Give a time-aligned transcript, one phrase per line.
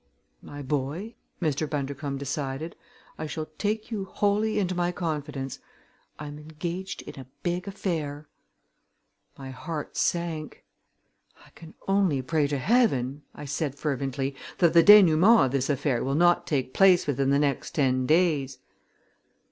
[0.41, 1.69] "My boy," Mr.
[1.69, 2.75] Bundercombe decided,
[3.19, 5.59] "I shall take you wholly into my confidence.
[6.17, 8.27] I am engaged in a big affair!"
[9.37, 10.63] My heart sank.
[11.45, 16.03] "I can only pray to Heaven," I said fervently, "that the dénouement of this affair
[16.03, 18.57] will not take place within the next ten days."